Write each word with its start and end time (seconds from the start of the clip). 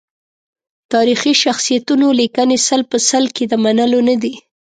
تاریخي 0.93 1.33
شخصیتونو 1.43 2.07
لیکنې 2.19 2.57
سل 2.67 2.81
په 2.91 2.97
سل 3.09 3.25
کې 3.35 3.45
د 3.47 3.53
منلو 3.63 3.99
ندي. 4.09 4.33